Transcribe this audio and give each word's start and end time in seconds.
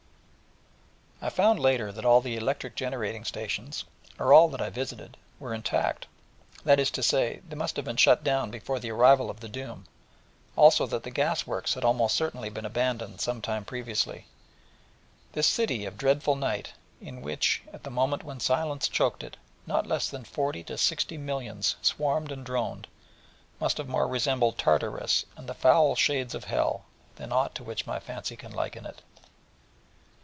I 1.23 1.29
found 1.29 1.59
later 1.59 1.91
that 1.91 2.03
all 2.03 2.19
the 2.19 2.35
electric 2.35 2.75
generating 2.75 3.23
stations, 3.25 3.85
or 4.17 4.33
all 4.33 4.49
that 4.49 4.59
I 4.61 4.71
visited, 4.71 5.17
were 5.39 5.53
intact; 5.53 6.07
that 6.63 6.79
is 6.79 6.89
to 6.91 7.03
say, 7.03 7.41
must 7.53 7.75
have 7.75 7.85
been 7.85 7.95
shut 7.95 8.23
down 8.23 8.49
before 8.49 8.79
the 8.79 8.89
arrival 8.89 9.29
of 9.29 9.39
the 9.39 9.47
doom; 9.47 9.85
also 10.55 10.87
that 10.87 11.03
the 11.03 11.11
gas 11.11 11.45
works 11.45 11.75
had 11.75 11.85
almost 11.85 12.15
certainly 12.15 12.49
been 12.49 12.65
abandoned 12.65 13.21
some 13.21 13.39
time 13.39 13.65
previously: 13.65 14.21
so 14.21 14.23
that 14.25 15.33
this 15.33 15.47
city 15.47 15.85
of 15.85 15.95
dreadful 15.95 16.35
night, 16.35 16.73
in 16.99 17.21
which, 17.21 17.61
at 17.71 17.83
the 17.83 17.91
moment 17.91 18.23
when 18.23 18.39
Silence 18.39 18.89
choked 18.89 19.21
it, 19.23 19.37
not 19.67 19.85
less 19.85 20.09
than 20.09 20.23
forty 20.23 20.63
to 20.63 20.75
sixty 20.75 21.19
millions 21.19 21.75
swarmed 21.83 22.31
and 22.31 22.47
droned, 22.47 22.87
must 23.59 23.77
have 23.77 23.87
more 23.87 24.07
resembled 24.07 24.57
Tartarus 24.57 25.25
and 25.37 25.47
the 25.47 25.53
foul 25.53 25.93
shades 25.95 26.33
of 26.33 26.45
Hell 26.45 26.85
than 27.17 27.31
aught 27.31 27.53
to 27.53 27.63
which 27.63 27.85
my 27.85 27.99
fancy 27.99 28.35
can 28.35 28.51
liken 28.51 28.87
it. 28.87 29.03